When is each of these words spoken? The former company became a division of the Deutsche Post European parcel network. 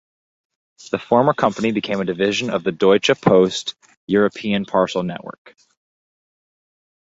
The 0.89 0.97
former 0.97 1.35
company 1.35 1.73
became 1.73 2.01
a 2.01 2.05
division 2.05 2.49
of 2.49 2.63
the 2.63 2.71
Deutsche 2.71 3.11
Post 3.21 3.75
European 4.07 4.65
parcel 4.65 5.03
network. 5.03 5.55